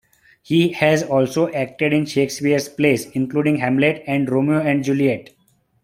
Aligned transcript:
He 0.41 0.69
has 0.69 1.03
also 1.03 1.53
acted 1.53 1.93
in 1.93 2.07
Shakespeare 2.07 2.57
plays, 2.75 3.05
including 3.11 3.57
"Hamlet" 3.57 4.03
and 4.07 4.27
"Romeo 4.27 4.59
and 4.59 4.83
Juliet". 4.83 5.29